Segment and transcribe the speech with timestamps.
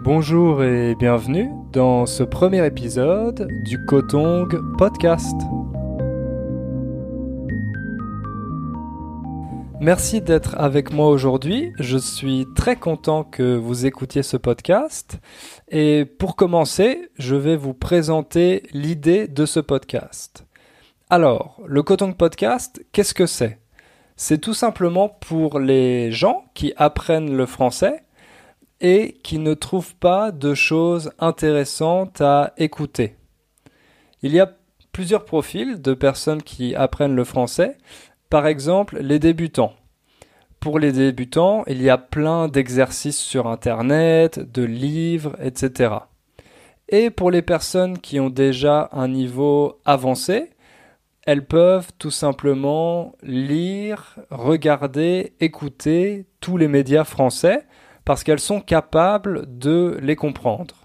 [0.00, 5.34] Bonjour et bienvenue dans ce premier épisode du Kotong Podcast.
[9.80, 11.72] Merci d'être avec moi aujourd'hui.
[11.80, 15.18] Je suis très content que vous écoutiez ce podcast.
[15.68, 20.46] Et pour commencer, je vais vous présenter l'idée de ce podcast.
[21.10, 23.58] Alors, le Kotong Podcast, qu'est-ce que c'est?
[24.14, 28.04] C'est tout simplement pour les gens qui apprennent le français
[28.80, 33.16] et qui ne trouvent pas de choses intéressantes à écouter.
[34.22, 34.52] Il y a
[34.92, 37.78] plusieurs profils de personnes qui apprennent le français.
[38.30, 39.74] Par exemple, les débutants.
[40.60, 45.94] Pour les débutants, il y a plein d'exercices sur Internet, de livres, etc.
[46.88, 50.50] Et pour les personnes qui ont déjà un niveau avancé,
[51.26, 57.66] elles peuvent tout simplement lire, regarder, écouter tous les médias français
[58.08, 60.76] parce qu'elles sont capables de les comprendre.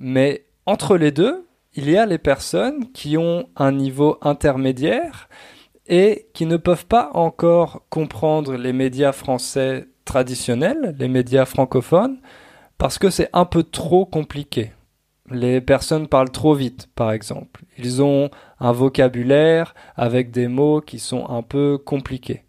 [0.00, 5.28] Mais entre les deux, il y a les personnes qui ont un niveau intermédiaire
[5.86, 12.20] et qui ne peuvent pas encore comprendre les médias français traditionnels, les médias francophones,
[12.78, 14.72] parce que c'est un peu trop compliqué.
[15.30, 17.64] Les personnes parlent trop vite, par exemple.
[17.76, 18.30] Ils ont
[18.60, 22.44] un vocabulaire avec des mots qui sont un peu compliqués.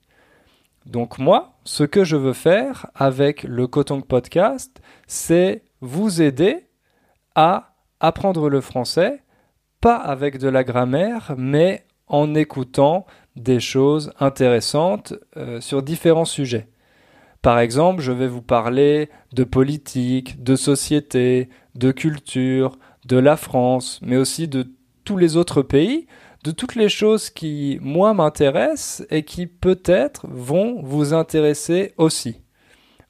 [0.86, 6.70] Donc moi, ce que je veux faire avec le Kotong Podcast, c'est vous aider
[7.36, 9.22] à apprendre le français,
[9.82, 16.70] pas avec de la grammaire, mais en écoutant des choses intéressantes euh, sur différents sujets.
[17.42, 24.00] Par exemple, je vais vous parler de politique, de société, de culture, de la France,
[24.02, 24.72] mais aussi de
[25.04, 26.08] tous les autres pays,
[26.44, 32.42] de toutes les choses qui, moi, m'intéressent et qui peut-être vont vous intéresser aussi.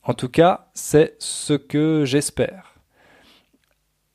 [0.03, 2.75] En tout cas, c'est ce que j'espère.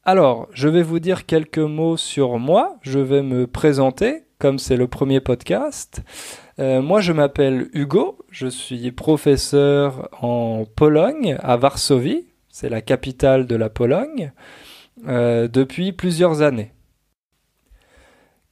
[0.04, 4.76] Alors, je vais vous dire quelques mots sur moi, je vais me présenter, comme c'est
[4.76, 6.02] le premier podcast.
[6.58, 13.46] Euh, moi, je m'appelle Hugo, je suis professeur en Pologne, à Varsovie, c'est la capitale
[13.46, 14.32] de la Pologne,
[15.06, 16.72] euh, depuis plusieurs années.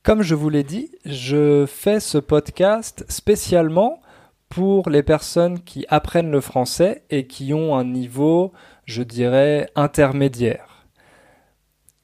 [0.03, 4.01] Comme je vous l'ai dit, je fais ce podcast spécialement
[4.49, 8.53] pour les personnes qui apprennent le français et qui ont un niveau,
[8.87, 10.87] je dirais, intermédiaire.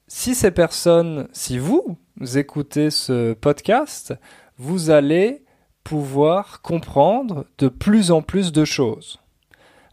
[0.07, 1.97] Si ces personnes, si vous
[2.35, 4.13] écoutez ce podcast,
[4.59, 5.43] vous allez
[5.83, 9.19] pouvoir comprendre de plus en plus de choses.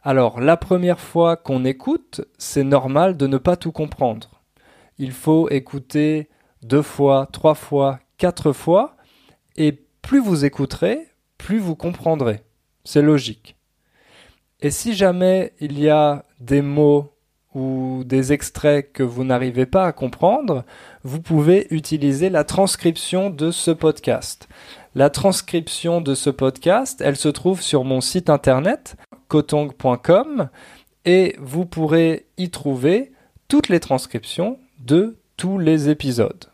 [0.02, 4.42] Alors, la première fois qu'on écoute, c'est normal de ne pas tout comprendre.
[4.98, 6.28] Il faut écouter
[6.64, 8.96] deux fois, trois fois, quatre fois,
[9.56, 10.98] et plus vous écouterez,
[11.38, 12.40] plus vous comprendrez.
[12.84, 13.56] C'est logique.
[14.60, 17.10] Et si jamais il y a des mots
[17.54, 20.64] ou des extraits que vous n'arrivez pas à comprendre,
[21.04, 24.48] vous pouvez utiliser la transcription de ce podcast.
[24.94, 28.96] La transcription de ce podcast, elle se trouve sur mon site internet
[29.28, 30.48] kotong.com
[31.04, 33.12] et vous pourrez y trouver
[33.48, 36.53] toutes les transcriptions de tous les épisodes.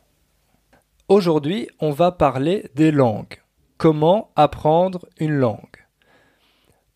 [1.11, 3.43] Aujourd'hui, on va parler des langues.
[3.79, 5.85] Comment apprendre une langue?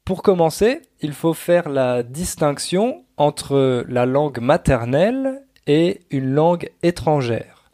[0.04, 7.72] Pour commencer, il faut faire la distinction entre la langue maternelle et une langue étrangère.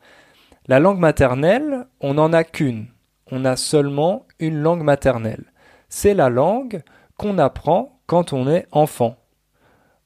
[0.67, 2.87] La langue maternelle, on n'en a qu'une.
[3.31, 5.45] On a seulement une langue maternelle.
[5.91, 6.81] C'est la langue
[7.19, 9.17] qu'on apprend quand on est enfant.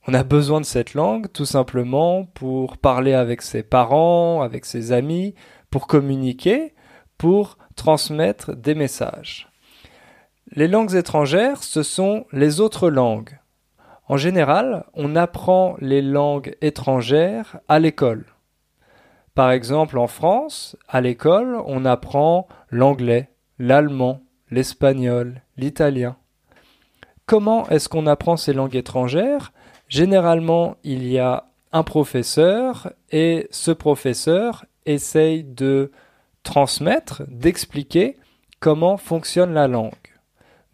[0.09, 4.91] On a besoin de cette langue tout simplement pour parler avec ses parents, avec ses
[4.91, 5.37] amis,
[5.81, 6.75] communiquer,
[7.19, 9.49] pour transmettre des messages.
[10.53, 13.39] Les langues étrangères, ce sont les autres langues.
[14.09, 18.27] En général, on apprend les langues étrangères à l'école.
[19.35, 24.21] Par exemple, en France, à l'école, on apprend l'anglais, l'allemand,
[24.51, 26.17] l'espagnol, l'italien.
[27.27, 29.53] Comment est-ce qu'on apprend ces langues étrangères?
[29.89, 35.90] Généralement, il y a un professeur et ce professeur essaye de
[36.42, 38.16] transmettre, d'expliquer
[38.60, 39.92] comment fonctionne la langue.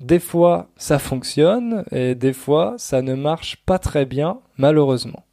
[0.00, 5.24] Des fois, ça fonctionne et des fois, ça ne marche pas très bien, malheureusement.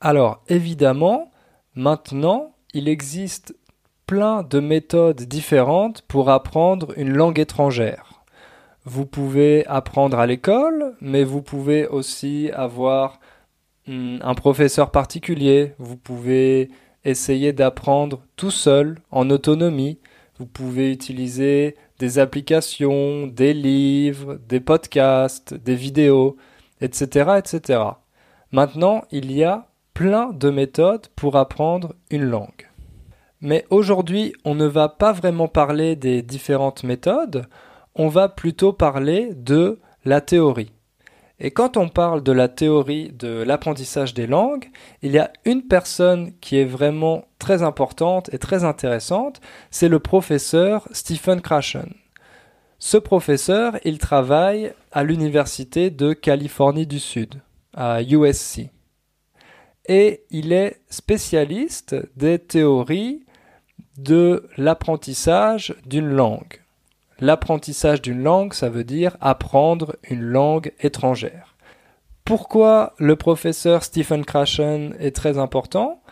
[0.00, 1.30] Alors, évidemment,
[1.74, 3.54] maintenant, il existe
[4.06, 8.24] plein de méthodes différentes pour apprendre une langue étrangère.
[8.84, 13.18] Vous pouvez apprendre à l'école, mais vous pouvez aussi avoir
[13.86, 16.68] hmm, un professeur particulier, vous pouvez
[17.04, 19.98] essayez d'apprendre tout seul, en autonomie.
[20.38, 26.36] Vous pouvez utiliser des applications, des livres, des podcasts, des vidéos,
[26.80, 27.82] etc., etc.
[28.50, 32.68] Maintenant, il y a plein de méthodes pour apprendre une langue.
[33.40, 37.46] Mais aujourd'hui, on ne va pas vraiment parler des différentes méthodes,
[37.94, 40.72] on va plutôt parler de la théorie.
[41.40, 44.70] Et quand on parle de la théorie de l'apprentissage des langues,
[45.02, 49.40] il y a une personne qui est vraiment très importante et très intéressante,
[49.70, 51.92] c'est le professeur Stephen Krashen.
[52.78, 57.40] Ce professeur, il travaille à l'Université de Californie du Sud,
[57.74, 58.70] à USC.
[59.86, 63.24] Et il est spécialiste des théories
[63.98, 66.63] de l'apprentissage d'une langue.
[67.24, 71.56] L'apprentissage d'une langue, ça veut dire apprendre une langue étrangère.
[72.22, 76.02] Pourquoi le professeur Stephen Krashen est très important?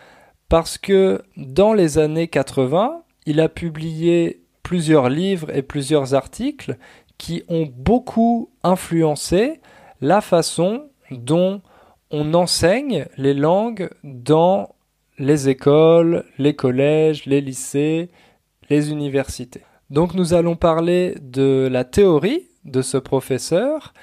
[0.49, 6.77] Parce que dans les années 80, il a publié plusieurs livres et plusieurs articles
[7.19, 9.61] qui ont beaucoup influencé
[10.01, 11.61] la façon dont
[12.09, 14.73] on enseigne les langues dans
[15.19, 18.09] les écoles, les collèges, les lycées,
[18.71, 19.61] les universités.
[19.93, 23.93] Donc nous allons parler de la théorie de ce professeur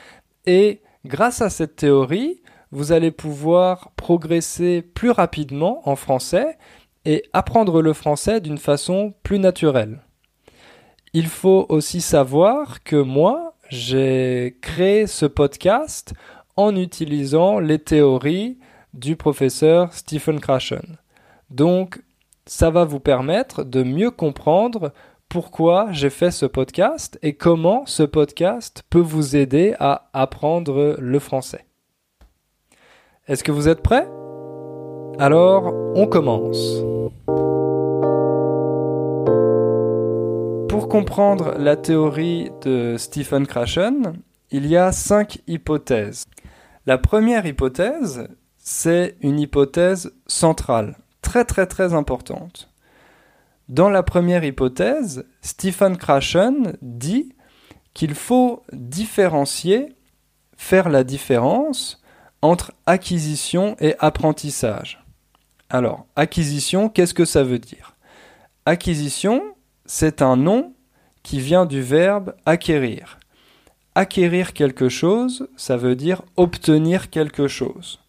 [0.46, 6.58] et grâce à cette théorie, vous allez pouvoir progresser plus rapidement en français
[7.04, 9.98] et apprendre le français d'une façon plus naturelle.
[11.12, 16.14] Il faut aussi savoir que moi, j'ai créé ce podcast
[16.54, 18.58] en utilisant les théories
[18.94, 20.98] du professeur Stephen Krashen.
[21.50, 22.00] Donc,
[22.46, 24.92] ça va vous permettre de mieux comprendre
[25.30, 31.18] pourquoi j'ai fait ce podcast et comment ce podcast peut vous aider à apprendre le
[31.20, 31.64] français.
[33.28, 34.08] Est-ce que vous êtes prêts?
[35.20, 36.82] Alors, on commence.
[40.68, 44.14] Pour comprendre la théorie de Stephen Krashen,
[44.50, 46.24] il y a cinq hypothèses.
[46.86, 48.26] La première hypothèse,
[48.58, 52.68] c'est une hypothèse centrale très très très importante.
[53.70, 57.36] Dans la première hypothèse, Stephen Krashen dit
[57.94, 59.94] qu'il faut différencier,
[60.56, 62.02] faire la différence
[62.42, 65.04] entre acquisition et apprentissage.
[65.68, 67.94] Alors, acquisition, qu'est-ce que ça veut dire?
[68.66, 69.40] Acquisition,
[69.86, 70.74] c'est un nom
[71.22, 73.20] qui vient du verbe acquérir.
[73.94, 78.00] Acquérir quelque chose, ça veut dire obtenir quelque chose.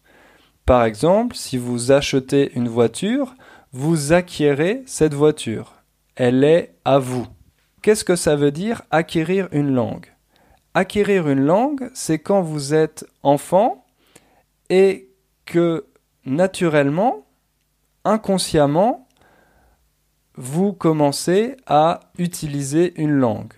[0.66, 3.36] Par exemple, si vous achetez une voiture,
[3.72, 5.74] vous acquérez cette voiture.
[6.14, 7.26] Elle est à vous.
[7.80, 10.12] Qu'est-ce que ça veut dire acquérir une langue?
[10.74, 13.84] Acquérir une langue, c'est quand vous êtes enfant
[14.70, 15.10] et
[15.46, 15.86] que
[16.24, 17.26] naturellement,
[18.04, 19.08] inconsciemment,
[20.34, 23.52] vous commencez à utiliser une langue.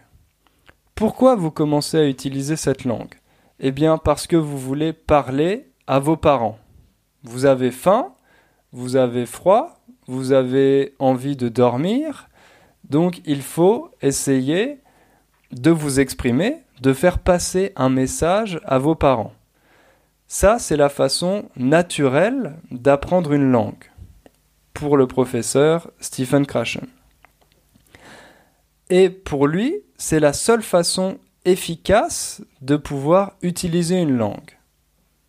[0.95, 3.15] Pourquoi vous commencez à utiliser cette langue?
[3.61, 6.59] Eh bien parce que vous voulez parler à vos parents.
[7.23, 8.15] Vous avez faim,
[8.73, 12.29] vous avez froid, vous avez envie de dormir,
[12.89, 14.79] donc il faut essayer
[15.53, 19.33] de vous exprimer, de faire passer un message à vos parents.
[20.27, 23.91] Ça, c'est la façon naturelle d'apprendre une langue
[24.73, 26.87] pour le professeur Stephen Krashen.
[28.91, 34.59] Et pour lui, c'est la seule façon efficace de pouvoir utiliser une langue.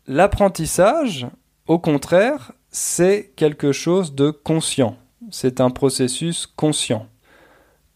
[0.07, 1.27] L'apprentissage,
[1.67, 4.97] au contraire, c'est quelque chose de conscient.
[5.31, 7.07] C'est un processus conscient.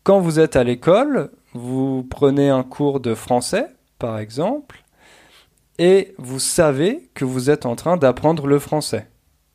[0.03, 3.67] Quand vous êtes à l'école, vous prenez un cours de français,
[3.97, 4.85] par exemple,
[5.79, 9.09] et vous savez que vous êtes en train d'apprendre le français.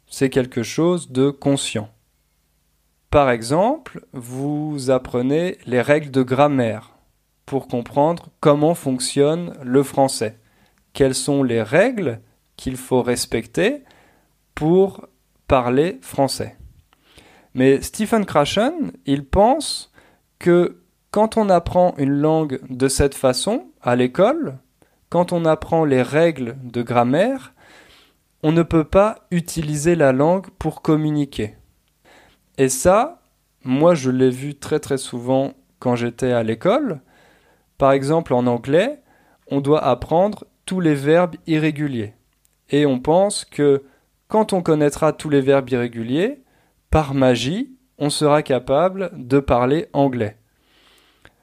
[0.06, 1.88] C'est quelque chose de conscient.
[3.08, 6.98] Par exemple, vous apprenez les règles de grammaire
[7.46, 10.38] pour comprendre comment fonctionne le français.
[10.92, 12.20] Quelles sont les règles
[12.56, 13.84] qu'il faut respecter
[14.54, 15.08] pour
[15.46, 16.56] parler français.
[17.54, 19.92] Mais Stephen Krashen, il pense
[20.38, 24.58] que quand on apprend une langue de cette façon à l'école,
[25.08, 27.54] quand on apprend les règles de grammaire,
[28.42, 31.54] on ne peut pas utiliser la langue pour communiquer.
[32.58, 33.22] Et ça,
[33.62, 37.00] moi je l'ai vu très très souvent quand j'étais à l'école.
[37.78, 39.00] Par exemple en anglais,
[39.48, 42.14] on doit apprendre tous les verbes irréguliers.
[42.70, 43.84] Et on pense que
[44.28, 46.42] quand on connaîtra tous les verbes irréguliers,
[46.90, 50.36] par magie, on sera capable de parler anglais.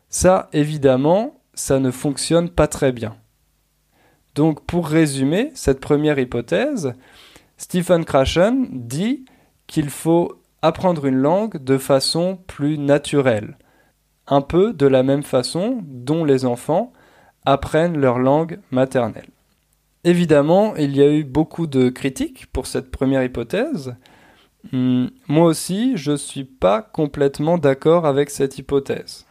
[0.10, 3.16] Ça, évidemment, ça ne fonctionne pas très bien.
[4.36, 6.94] Donc, pour résumer cette première hypothèse,
[7.58, 9.26] Stephen Krashen dit
[9.68, 13.58] qu'il faut apprendre une langue de façon plus naturelle,
[14.28, 16.94] un peu de la même façon dont les enfants
[17.46, 19.30] apprennent leur langue maternelle.
[20.04, 23.96] Évidemment, il y a eu beaucoup de critiques pour cette première hypothèse.
[24.72, 29.26] Hmm, moi aussi, je ne suis pas complètement d'accord avec cette hypothèse.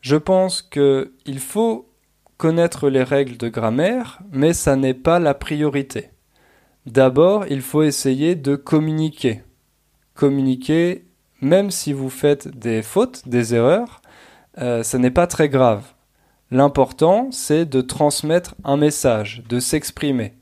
[0.00, 1.88] Je pense qu'il faut
[2.36, 6.10] connaître les règles de grammaire, mais ça n'est pas la priorité.
[6.86, 9.42] D'abord, il faut essayer de communiquer.
[10.14, 11.06] Communiquer,
[11.40, 14.02] même si vous faites des fautes, des erreurs,
[14.58, 15.84] euh, ce n'est pas très grave.
[16.52, 20.34] L'important, c'est de transmettre un message, de s'exprimer.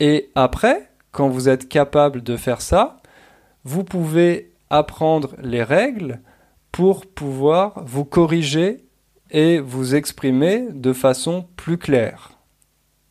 [0.00, 2.96] Et après, quand vous êtes capable de faire ça,
[3.62, 6.20] vous pouvez apprendre les règles
[6.72, 8.78] pour pouvoir vous corriger
[9.30, 12.32] et vous exprimer de façon plus claire.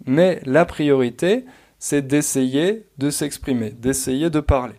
[0.05, 1.45] Mais la priorité,
[1.79, 4.75] c'est d'essayer de s'exprimer, d'essayer de parler.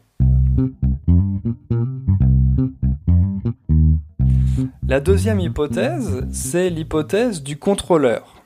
[4.89, 8.43] La deuxième hypothèse, c'est l'hypothèse du contrôleur.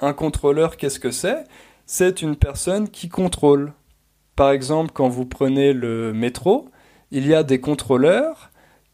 [0.00, 1.46] Un contrôleur, qu'est-ce que c'est?
[1.86, 3.72] C'est une personne qui contrôle.
[4.36, 6.68] Par exemple, quand vous prenez le métro,
[7.10, 8.50] il y a des contrôleurs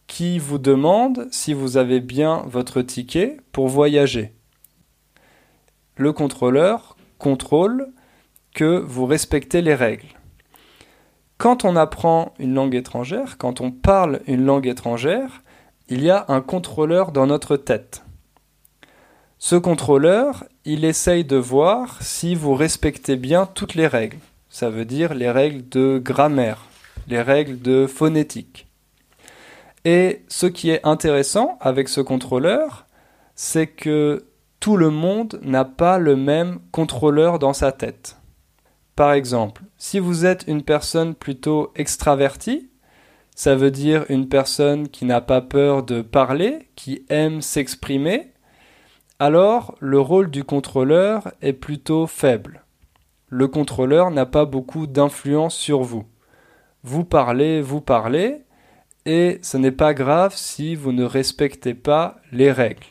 [0.07, 4.37] qui vous demandent si vous avez bien votre ticket pour voyager.
[5.97, 7.89] Le contrôleur contrôle
[8.55, 10.15] que vous respectez les règles.
[11.39, 15.43] Quand on apprend une langue étrangère, quand on parle une langue étrangère,
[15.89, 18.03] il y a un contrôleur dans notre tête.
[19.39, 24.19] Ce contrôleur, il essaye de voir si vous respectez bien toutes les règles.
[24.51, 26.67] Ça veut dire les règles de grammaire,
[27.07, 28.67] les règles de phonétique.
[29.85, 32.87] Et ce qui est intéressant avec ce contrôleur,
[33.35, 34.27] c'est que
[34.61, 38.17] tout le monde n'a pas le même contrôleur dans sa tête.
[38.97, 42.69] Par exemple, si vous êtes une personne plutôt extravertie,
[43.39, 48.33] ça veut dire une personne qui n'a pas peur de parler, qui aime s'exprimer,
[49.21, 52.65] alors le rôle du contrôleur est plutôt faible.
[53.29, 56.05] Le contrôleur n'a pas beaucoup d'influence sur vous.
[56.83, 58.43] Vous parlez, vous parlez,
[59.07, 62.89] et ce n'est pas grave si vous ne respectez pas les règles.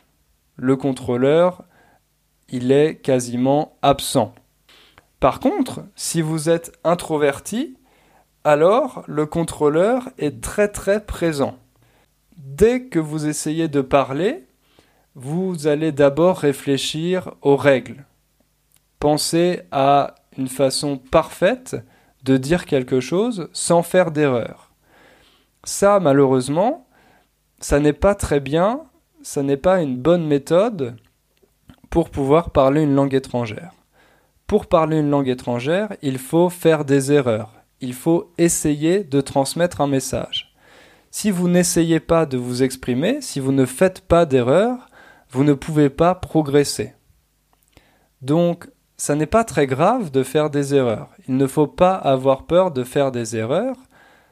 [0.56, 1.66] Le contrôleur,
[2.48, 4.34] il est quasiment absent.
[5.20, 7.76] Par contre, si vous êtes introverti,
[8.48, 11.58] alors le contrôleur est très très présent.
[12.38, 14.46] Dès que vous essayez de parler,
[15.16, 18.06] vous allez d'abord réfléchir aux règles.
[19.00, 21.76] Pensez à une façon parfaite
[22.24, 24.72] de dire quelque chose sans faire d'erreur.
[25.66, 26.88] Ça, malheureusement,
[27.60, 28.84] ça n'est pas très bien,
[29.24, 30.96] ça n'est pas une bonne méthode
[31.90, 33.74] pour pouvoir parler une langue étrangère.
[34.46, 39.82] Pour parler une langue étrangère, il faut faire des erreurs il faut essayer de transmettre
[39.82, 40.54] un message.
[41.12, 44.90] Si vous n'essayez pas de vous exprimer, si vous ne faites pas d'erreur,
[45.30, 46.94] vous ne pouvez pas progresser.
[48.22, 51.10] Donc, ça n'est pas très grave de faire des erreurs.
[51.28, 53.78] Il ne faut pas avoir peur de faire des erreurs.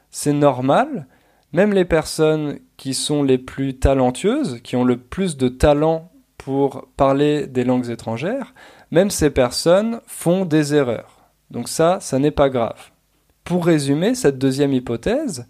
[0.10, 1.08] C'est normal.
[1.54, 6.88] Même les personnes qui sont les plus talentueuses, qui ont le plus de talent pour
[6.98, 8.54] parler des langues étrangères,
[8.92, 11.30] même ces personnes font des erreurs.
[11.52, 12.92] Donc ça, ça n'est pas grave.
[13.46, 15.46] Pour résumer cette deuxième hypothèse,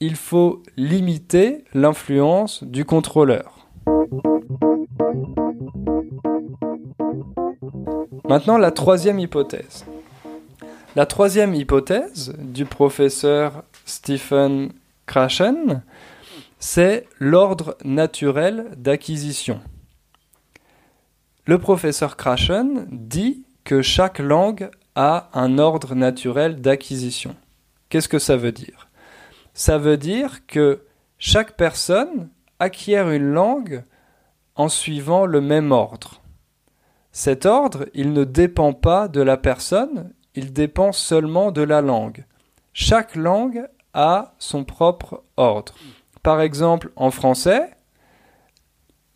[0.00, 3.68] il faut limiter l'influence du contrôleur.
[8.28, 9.86] Maintenant, la troisième hypothèse.
[10.96, 14.72] La troisième hypothèse du professeur Stephen
[15.06, 15.84] Krashen,
[16.58, 19.60] c'est l'ordre naturel d'acquisition.
[21.44, 27.36] Le professeur Krashen dit que chaque langue a un ordre naturel d'acquisition.
[27.90, 28.88] Qu'est-ce que ça veut dire?
[29.54, 30.82] Ça veut dire que
[31.18, 33.84] chaque personne acquiert une langue
[34.56, 36.22] en suivant le même ordre.
[37.12, 42.24] Cet ordre, il ne dépend pas de la personne, il dépend seulement de la langue.
[42.72, 45.74] Chaque langue a son propre ordre.
[46.22, 47.70] Par exemple, en français,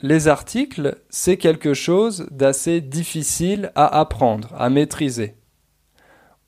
[0.00, 5.39] les articles, c'est quelque chose d'assez difficile à apprendre, à maîtriser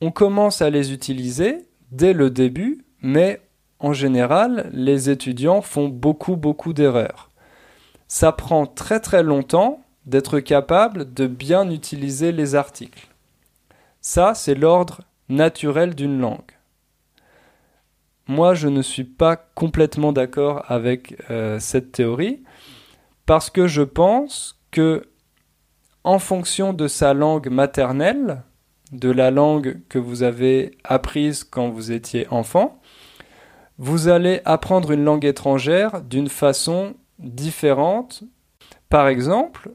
[0.02, 3.40] on commence à les utiliser dès le début, mais
[3.78, 7.30] en général, les étudiants font beaucoup, beaucoup d'erreurs.
[8.08, 13.06] Ça prend très, très longtemps d'être capable de bien utiliser les articles.
[14.00, 16.50] Ça, c'est l'ordre naturel d'une langue.
[18.26, 22.42] Moi, je ne suis pas complètement d'accord avec euh, cette théorie
[23.24, 25.06] parce que je pense que,
[26.02, 28.42] en fonction de sa langue maternelle,
[28.92, 32.80] de la langue que vous avez apprise quand vous étiez enfant,
[33.78, 38.22] vous allez apprendre une langue étrangère d'une façon différente.
[38.88, 39.70] Par exemple,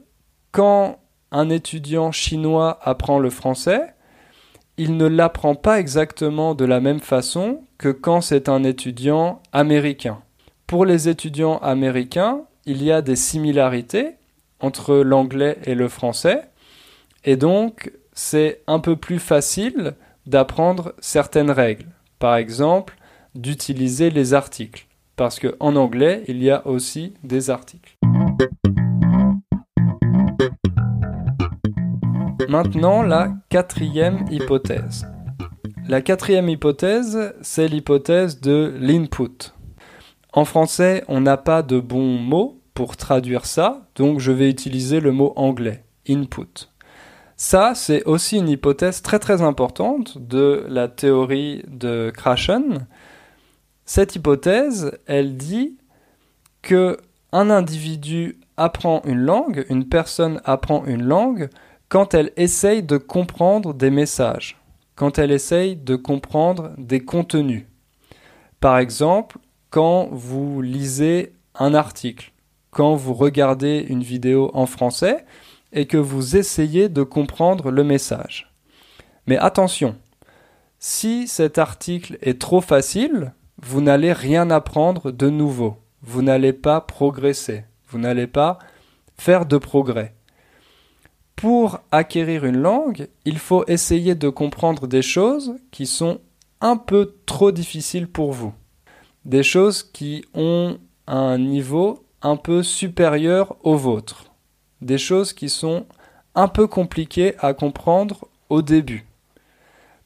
[0.52, 0.98] quand
[1.30, 3.94] un étudiant chinois apprend le français,
[4.76, 10.22] il ne l'apprend pas exactement de la même façon que quand c'est un étudiant américain.
[10.68, 14.12] Pour les étudiants américains, il y a des similarités
[14.60, 16.42] entre l'anglais et le français,
[17.24, 19.94] et donc c'est un peu plus facile
[20.26, 21.86] d'apprendre certaines règles.
[22.18, 22.98] Par exemple,
[23.36, 27.94] d'utiliser les articles, parce qu'en anglais, il y a aussi des articles.
[32.48, 35.06] Maintenant, la quatrième hypothèse.
[35.86, 39.54] La quatrième hypothèse, c'est l'hypothèse de l'input.
[40.32, 44.98] En français, on n'a pas de bon mot pour traduire ça, donc je vais utiliser
[44.98, 46.68] le mot anglais, input.
[47.40, 52.88] Ça, c'est aussi une hypothèse très très importante de la théorie de Krashen.
[53.84, 55.78] Cette hypothèse, elle dit
[56.62, 56.96] que
[57.30, 61.48] un individu apprend une langue, une personne apprend une langue
[61.88, 64.60] quand elle essaye de comprendre des messages,
[64.96, 67.66] quand elle essaye de comprendre des contenus.
[68.58, 69.38] Par exemple,
[69.70, 72.32] quand vous lisez un article,
[72.72, 75.24] quand vous regardez une vidéo en français
[75.72, 78.52] et que vous essayez de comprendre le message.
[79.26, 79.96] Mais attention,
[80.78, 86.80] si cet article est trop facile, vous n'allez rien apprendre de nouveau, vous n'allez pas
[86.80, 88.58] progresser, vous n'allez pas
[89.16, 90.14] faire de progrès
[91.38, 96.18] pour acquérir une langue, il faut essayer de comprendre des choses qui sont
[96.60, 98.52] un peu trop difficiles pour vous.
[99.24, 104.27] Des choses qui ont un niveau un peu supérieur au vôtre.
[104.80, 105.86] Des choses qui sont
[106.34, 109.06] un peu compliquées à comprendre au début.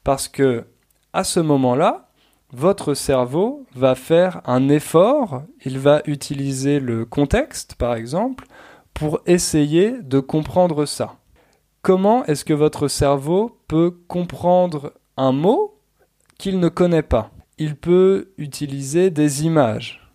[0.03, 0.65] Parce que,
[1.13, 2.09] à ce moment-là,
[2.51, 8.45] votre cerveau va faire un effort, il va utiliser le contexte, par exemple,
[8.93, 11.17] pour essayer de comprendre ça
[11.83, 15.79] comment est-ce que votre cerveau peut comprendre un mot
[16.39, 17.29] qu'il ne connaît pas?
[17.59, 20.09] Il peut utiliser des images.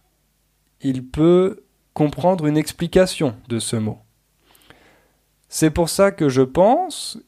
[0.80, 1.62] Il peut
[1.94, 3.98] comprendre une explication de ce mot.
[5.48, 7.18] C'est pour ça que je pense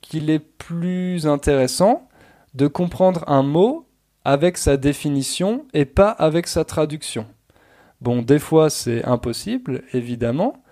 [0.00, 2.08] qu'il est plus intéressant
[2.54, 3.88] de comprendre un mot
[4.24, 7.26] avec sa définition et pas avec sa traduction.
[8.00, 10.62] Bon, des fois c'est impossible, évidemment,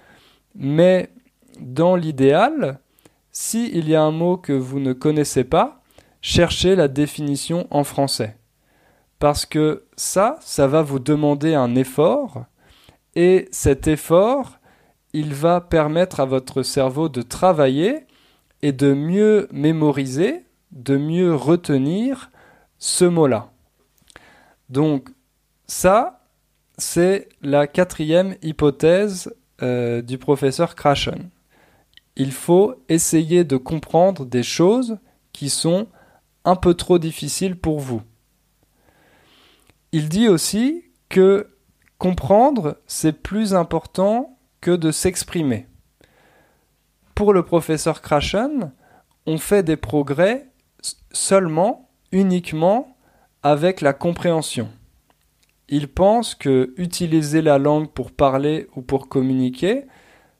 [0.54, 1.10] mais
[1.60, 2.80] dans l'idéal,
[3.30, 5.82] s'il y a un mot que vous ne connaissez pas,
[6.20, 8.36] cherchez la définition en français.
[9.18, 12.44] Parce que ça, ça va vous demander un effort,
[13.14, 14.58] et cet effort,
[15.12, 18.06] il va permettre à votre cerveau de travailler
[18.62, 22.30] et de mieux mémoriser, de mieux retenir
[22.78, 23.50] ce mot-là.
[24.68, 25.08] Donc
[25.66, 26.24] ça,
[26.78, 31.30] c'est la quatrième hypothèse euh, du professeur Krashen
[32.16, 34.98] il faut essayer de comprendre des choses
[35.32, 35.86] qui sont
[36.44, 38.02] un peu trop difficiles pour vous.
[39.92, 41.48] Il dit aussi que
[41.98, 44.31] comprendre, c'est plus important
[44.62, 45.66] que de s'exprimer.
[47.14, 48.72] Pour le professeur Krashen,
[49.26, 50.48] on fait des progrès
[51.12, 52.96] seulement, uniquement,
[53.42, 54.70] avec la compréhension.
[55.68, 59.86] Il pense que utiliser la langue pour parler ou pour communiquer,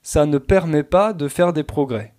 [0.03, 2.15] ça ne permet pas de faire des progrès.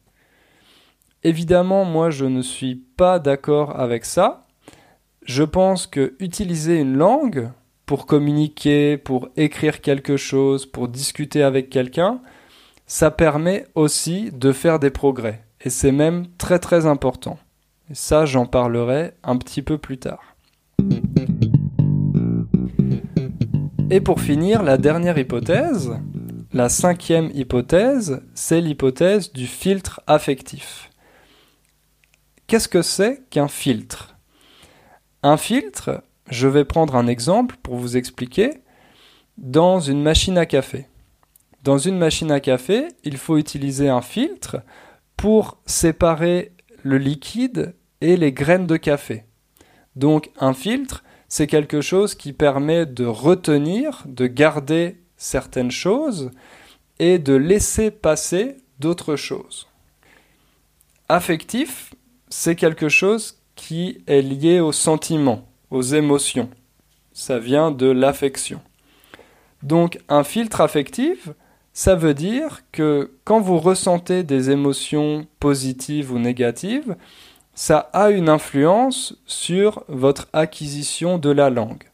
[1.23, 4.41] Évidemment, moi je ne suis pas d'accord avec ça.
[5.25, 7.49] Je pense que utiliser une langue
[7.93, 12.21] pour communiquer, pour écrire quelque chose, pour discuter avec quelqu'un,
[12.87, 15.43] ça permet aussi de faire des progrès.
[15.61, 17.37] Et c'est même très très important.
[17.91, 20.35] Ça, j'en parlerai un petit peu plus tard.
[23.91, 25.91] Et pour finir, la dernière hypothèse,
[26.51, 30.89] la cinquième hypothèse, c'est l'hypothèse du filtre affectif.
[32.47, 34.15] Qu'est-ce que c'est qu'un filtre?
[35.21, 38.61] Un filtre, je vais prendre un exemple pour vous expliquer,
[39.37, 40.87] dans une machine à café.
[41.63, 44.61] Dans une machine à café, il faut utiliser un filtre
[45.17, 46.51] pour séparer
[46.83, 49.23] le liquide et les graines de café.
[49.95, 56.31] Donc un filtre, c'est quelque chose qui permet de retenir, de garder certaines choses
[56.99, 59.67] et de laisser passer d'autres choses.
[61.09, 61.93] Affectif,
[62.29, 66.49] c'est quelque chose qui est lié aux sentiments, aux émotions.
[67.11, 68.61] Ça vient de l'affection.
[69.63, 71.29] Donc un filtre affectif,
[71.73, 76.95] ça veut dire que quand vous ressentez des émotions positives ou négatives,
[77.55, 81.89] ça a une influence sur votre acquisition de la langue.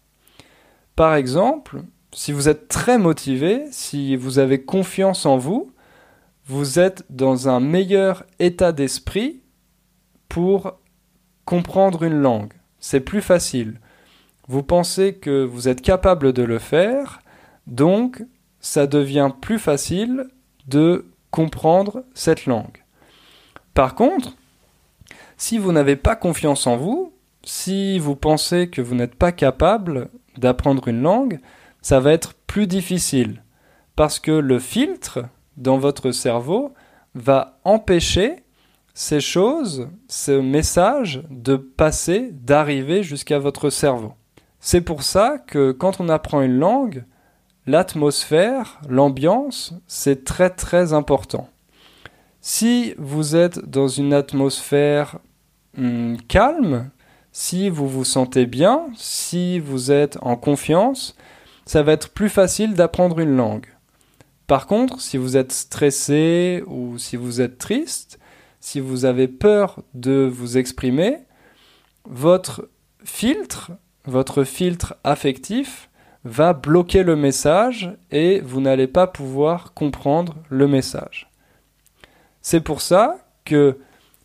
[0.96, 5.72] Par exemple, si vous êtes très motivé, si vous avez confiance en vous,
[6.46, 9.42] vous êtes dans un meilleur état d'esprit
[10.28, 10.74] pour
[11.46, 12.59] comprendre une langue.
[12.80, 13.80] C'est plus facile.
[14.48, 17.22] Vous pensez que vous êtes capable de le faire,
[17.68, 18.24] donc
[18.60, 20.28] ça devient plus facile
[20.68, 22.84] de comprendre cette langue.
[23.74, 24.36] Par contre,
[25.38, 27.14] si vous n'avez pas confiance en vous,
[27.44, 31.40] si vous pensez que vous n'êtes pas capable d'apprendre une langue,
[31.82, 33.44] ça va être plus difficile
[33.96, 35.26] parce que le filtre
[35.58, 36.74] dans votre cerveau
[37.16, 38.44] va empêcher
[38.94, 44.14] ces choses, ce message de passer, d'arriver jusqu'à votre cerveau.
[44.60, 47.06] C'est pour ça que quand on apprend une langue,
[47.66, 51.50] l'atmosphère, l'ambiance, c'est très très important.
[52.42, 55.20] Si vous êtes dans une atmosphère
[55.78, 56.90] hum, calme,
[57.32, 61.16] si vous vous sentez bien, si vous êtes en confiance,
[61.66, 63.68] ça va être plus facile d'apprendre une langue.
[64.48, 68.19] Par contre, si vous êtes stressé ou si vous êtes triste,
[68.60, 71.18] si vous avez peur de vous exprimer,
[72.06, 72.70] votre
[73.04, 73.72] filtre,
[74.06, 75.90] votre filtre affectif
[76.26, 81.30] va bloquer le message et vous n'allez pas pouvoir comprendre le message.
[82.42, 83.78] C'est pour ça que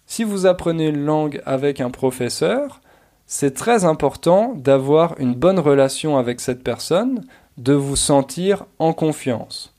[0.06, 2.80] si vous apprenez une langue avec un professeur,
[3.26, 7.24] c'est très important d'avoir une bonne relation avec cette personne,
[7.56, 9.74] de vous sentir en confiance.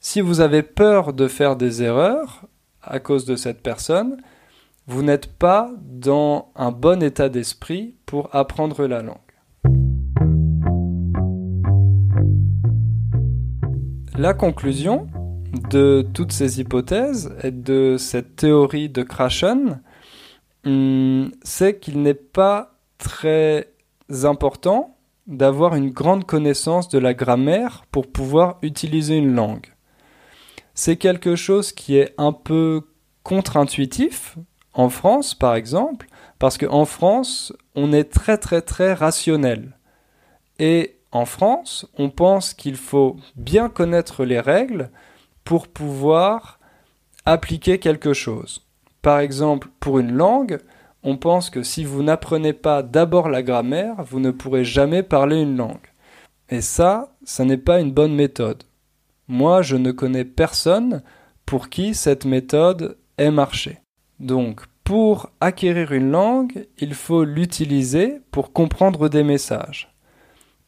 [0.00, 2.42] Si vous avez peur de faire des erreurs
[2.82, 4.18] à cause de cette personne,
[4.86, 9.16] vous n'êtes pas dans un bon état d'esprit pour apprendre la langue.
[14.16, 15.06] La conclusion
[15.70, 19.80] de toutes ces hypothèses et de cette théorie de Krashen,
[20.64, 23.68] hmm, c'est qu'il n'est pas très
[24.24, 29.66] important d'avoir une grande connaissance de la grammaire pour pouvoir utiliser une langue.
[30.80, 32.82] C'est quelque chose qui est un peu
[33.24, 34.38] contre-intuitif
[34.74, 36.06] en France, par exemple,
[36.38, 39.76] parce qu'en France, on est très très très rationnel.
[40.60, 44.92] Et en France, on pense qu'il faut bien connaître les règles
[45.42, 46.60] pour pouvoir
[47.24, 48.64] appliquer quelque chose.
[49.02, 50.58] Par exemple, pour une langue,
[51.02, 55.40] on pense que si vous n'apprenez pas d'abord la grammaire, vous ne pourrez jamais parler
[55.40, 55.90] une langue.
[56.50, 58.62] Et ça, ça n'est pas une bonne méthode.
[59.28, 61.02] Moi, je ne connais personne
[61.46, 63.78] pour qui cette méthode ait marché.
[64.20, 69.92] Donc, pour acquérir une langue, il faut l'utiliser pour comprendre des messages.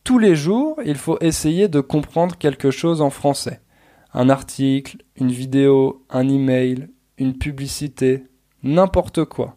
[0.05, 3.61] Tous les jours, il faut essayer de comprendre quelque chose en français.
[4.13, 8.25] Un article, une vidéo, un email, une publicité,
[8.63, 9.55] n'importe quoi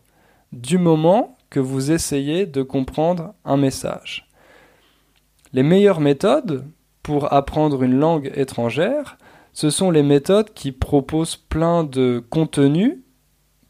[0.54, 4.30] du moment que vous essayez de comprendre un message.
[5.52, 6.66] Les meilleures méthodes
[7.04, 9.18] pour apprendre une langue étrangère,
[9.52, 12.98] ce sont les méthodes qui proposent plein de contenus,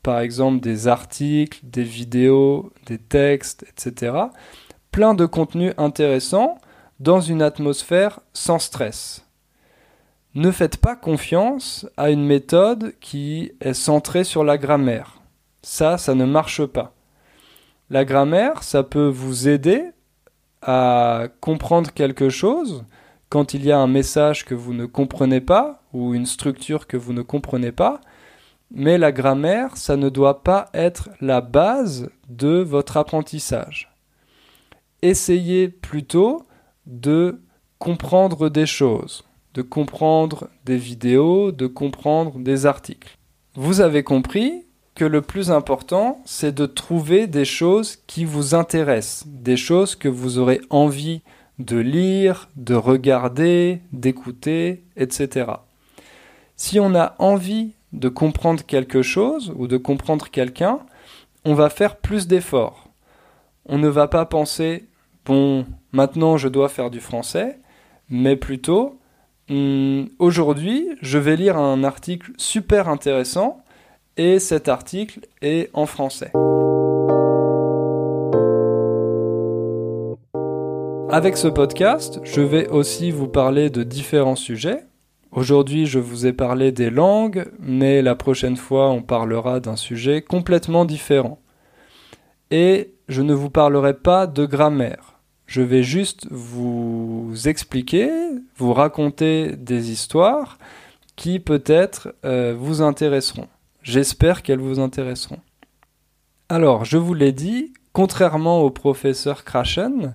[0.01, 4.15] par exemple des articles, des vidéos, des textes, etc.
[4.91, 6.57] Plein de contenus intéressants
[6.99, 9.25] dans une atmosphère sans stress.
[10.35, 15.21] Ne faites pas confiance à une méthode qui est centrée sur la grammaire.
[15.61, 16.93] Ça, ça ne marche pas.
[17.89, 19.91] La grammaire, ça peut vous aider
[20.61, 22.85] à comprendre quelque chose
[23.33, 26.97] quand il y a un message que vous ne comprenez pas ou une structure que
[26.97, 27.99] vous ne comprenez pas.
[28.69, 33.91] Mais la grammaire, ça ne doit pas être la base de votre apprentissage.
[35.01, 36.45] Essayez plutôt
[36.85, 37.41] de
[37.79, 39.23] comprendre des choses,
[39.55, 43.17] de comprendre des vidéos, de comprendre des articles.
[43.55, 49.25] Vous avez compris que le plus important, c'est de trouver des choses qui vous intéressent,
[49.25, 51.23] des choses que vous aurez envie
[51.59, 55.51] de lire, de regarder, d'écouter, etc.
[56.55, 60.79] Si on a envie de comprendre quelque chose ou de comprendre quelqu'un,
[61.45, 62.89] on va faire plus d'efforts.
[63.65, 64.87] On ne va pas penser,
[65.25, 67.59] bon, maintenant je dois faire du français,
[68.09, 68.99] mais plutôt,
[69.49, 73.63] hmm, aujourd'hui je vais lire un article super intéressant
[74.17, 76.31] et cet article est en français.
[81.13, 84.83] Avec ce podcast, je vais aussi vous parler de différents sujets.
[85.31, 90.23] Aujourd'hui, je vous ai parlé des langues, mais la prochaine fois, on parlera d'un sujet
[90.23, 91.39] complètement différent.
[92.49, 95.19] Et je ne vous parlerai pas de grammaire.
[95.45, 98.09] Je vais juste vous expliquer,
[98.57, 100.57] vous raconter des histoires
[101.15, 103.49] qui peut-être euh, vous intéresseront.
[103.83, 105.41] J'espère qu'elles vous intéresseront.
[106.49, 110.13] Alors, je vous l'ai dit, contrairement au professeur Krashen,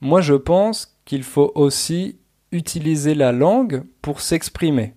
[0.00, 2.18] moi je pense qu'il faut aussi
[2.52, 4.94] utiliser la langue pour s'exprimer.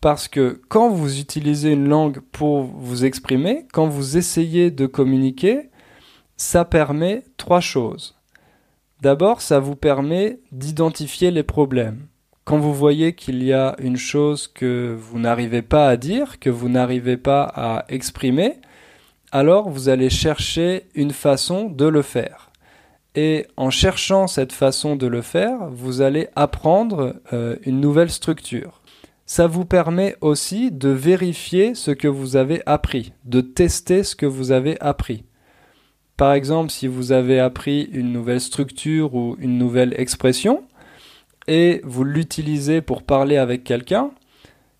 [0.00, 5.68] Parce que quand vous utilisez une langue pour vous exprimer, quand vous essayez de communiquer,
[6.36, 8.16] ça permet trois choses.
[9.02, 12.06] D'abord, ça vous permet d'identifier les problèmes.
[12.44, 16.50] Quand vous voyez qu'il y a une chose que vous n'arrivez pas à dire, que
[16.50, 18.56] vous n'arrivez pas à exprimer,
[19.32, 22.50] alors vous allez chercher une façon de le faire.
[23.14, 28.80] Et en cherchant cette façon de le faire, vous allez apprendre euh, une nouvelle structure.
[29.26, 34.26] Ça vous permet aussi de vérifier ce que vous avez appris, de tester ce que
[34.26, 35.24] vous avez appris.
[36.16, 40.64] Par exemple, si vous avez appris une nouvelle structure ou une nouvelle expression
[41.46, 44.10] et vous l'utilisez pour parler avec quelqu'un,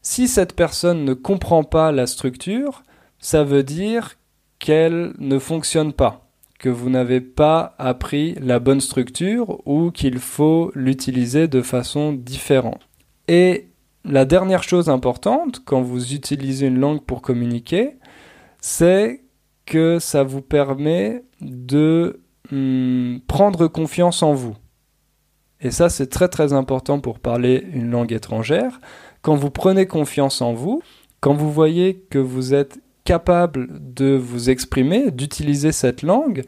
[0.02, 2.82] si cette personne ne comprend pas la structure,
[3.18, 4.16] ça veut dire
[4.60, 10.70] qu'elle ne fonctionne pas, que vous n'avez pas appris la bonne structure ou qu'il faut
[10.76, 12.88] l'utiliser de façon différente.
[13.26, 13.70] Et
[14.04, 17.96] la dernière chose importante quand vous utilisez une langue pour communiquer,
[18.60, 19.24] c'est
[19.66, 22.20] que ça vous permet de
[22.50, 24.56] hmm, prendre confiance en vous.
[25.60, 28.80] Et ça, c'est très très important pour parler une langue étrangère.
[29.22, 30.82] Quand vous prenez confiance en vous,
[31.20, 36.42] quand vous voyez que vous êtes capable de vous exprimer, d'utiliser cette langue,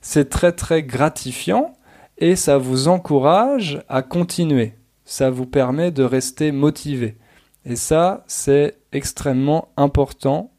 [0.00, 1.74] c'est très très gratifiant
[2.18, 4.74] et ça vous encourage à continuer.
[5.04, 7.16] Ça vous permet de rester motivé.
[7.64, 10.52] Et ça, c'est extrêmement important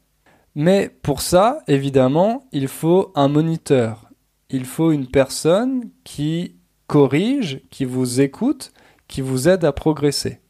[0.54, 4.10] mais pour ça, évidemment, il faut un moniteur.
[4.50, 6.56] Il faut une personne qui
[6.88, 8.72] corrige, qui vous écoute,
[9.06, 10.40] qui vous aide à progresser.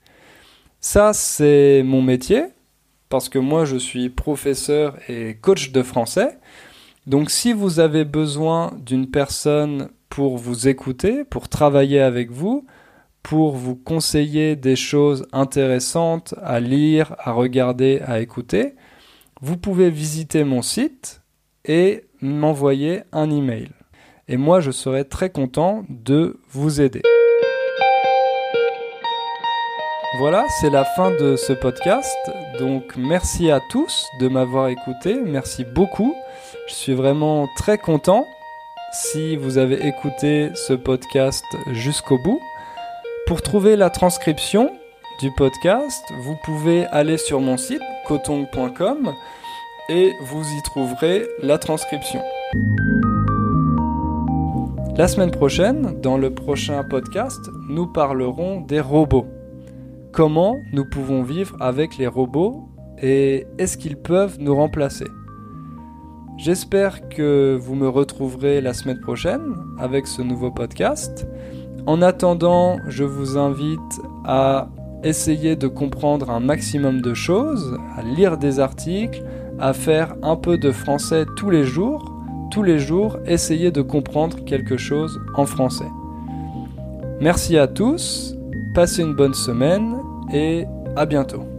[0.81, 2.44] Ça, c'est mon métier,
[3.09, 6.38] parce que moi, je suis professeur et coach de français.
[7.07, 12.66] Donc, si vous avez besoin d'une personne pour vous écouter, pour travailler avec vous,
[13.23, 18.75] pour vous conseiller des choses intéressantes à lire, à regarder, à écouter,
[19.40, 21.23] vous pouvez visiter mon site
[21.64, 23.68] et m'envoyer un email.
[24.29, 27.03] Et moi, je serai très content de vous aider.
[30.16, 32.16] Voilà, c'est la fin de ce podcast.
[32.59, 35.21] Donc merci à tous de m'avoir écouté.
[35.23, 36.14] Merci beaucoup.
[36.66, 38.27] Je suis vraiment très content
[38.92, 42.40] si vous avez écouté ce podcast jusqu'au bout.
[43.27, 44.73] Pour trouver la transcription,
[45.18, 49.12] du podcast, vous pouvez aller sur mon site cotong.com
[49.88, 52.23] et vous y trouverez la transcription.
[54.97, 59.27] La semaine prochaine, dans le prochain podcast, nous parlerons des robots.
[60.12, 62.68] Comment nous pouvons vivre avec les robots
[63.01, 65.05] et est-ce qu'ils peuvent nous remplacer
[66.38, 71.27] J'espère que vous me retrouverez la semaine prochaine avec ce nouveau podcast.
[71.87, 74.68] En attendant, je vous invite à
[75.05, 79.23] essayer de comprendre un maximum de choses, à lire des articles,
[79.59, 82.14] à faire un peu de français tous les jours.
[82.51, 85.90] Tous les jours, essayer de comprendre quelque chose en français.
[87.21, 88.38] Merci à tous,
[88.74, 89.96] passez une bonne semaine
[90.33, 91.58] et à bientôt.